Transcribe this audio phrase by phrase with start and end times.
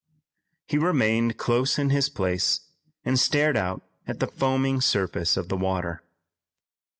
[0.65, 2.61] He remained close in his place
[3.05, 6.01] and stared out at the foaming surface of the water.